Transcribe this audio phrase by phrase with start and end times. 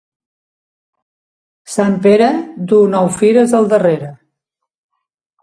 [1.73, 2.31] Sant Pere
[2.73, 4.11] duu nou fires al darrere.